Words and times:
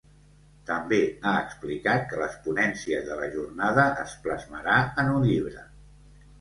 També 0.69 0.97
ha 1.25 1.33
explicat 1.41 2.07
que 2.13 2.23
les 2.23 2.39
ponències 2.49 3.07
de 3.11 3.21
la 3.21 3.29
jornada 3.37 3.87
es 4.07 4.19
plasmarà 4.27 4.83
en 5.05 5.15
un 5.17 5.31
llibre. 5.31 5.71